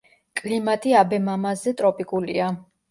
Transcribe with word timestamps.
კლიმატი 0.39 0.95
აბემამაზე 1.03 1.77
ტროპიკულია. 1.85 2.55